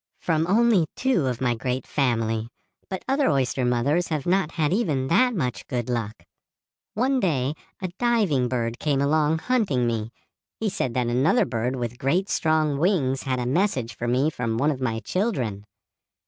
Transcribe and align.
"From 0.19 0.47
only 0.47 0.87
two 0.95 1.27
of 1.27 1.41
my 1.41 1.53
great 1.53 1.85
family, 1.85 2.47
but 2.89 3.05
other 3.07 3.29
oyster 3.29 3.63
mothers 3.63 4.07
have 4.07 4.25
not 4.25 4.53
had 4.53 4.73
even 4.73 5.09
that 5.09 5.35
much 5.35 5.67
good 5.67 5.91
luck. 5.91 6.23
One 6.95 7.19
day 7.19 7.53
a 7.83 7.89
diving 7.99 8.47
bird 8.47 8.79
came 8.79 8.99
along 8.99 9.37
hunting 9.37 9.85
me. 9.85 10.11
He 10.59 10.69
said 10.69 10.95
that 10.95 11.05
another 11.05 11.45
bird 11.45 11.75
with 11.75 11.99
great 11.99 12.29
strong 12.29 12.79
wings 12.79 13.21
had 13.21 13.37
a 13.39 13.45
message 13.45 13.95
for 13.95 14.07
me 14.07 14.31
from 14.31 14.57
one 14.57 14.71
of 14.71 14.81
my 14.81 15.01
children. 15.01 15.65